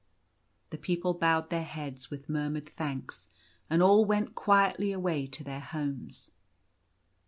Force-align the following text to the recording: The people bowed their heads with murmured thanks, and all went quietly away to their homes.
The 0.71 0.79
people 0.79 1.13
bowed 1.13 1.51
their 1.51 1.61
heads 1.61 2.09
with 2.09 2.27
murmured 2.27 2.71
thanks, 2.75 3.29
and 3.69 3.83
all 3.83 4.03
went 4.03 4.33
quietly 4.33 4.91
away 4.91 5.27
to 5.27 5.43
their 5.43 5.59
homes. 5.59 6.31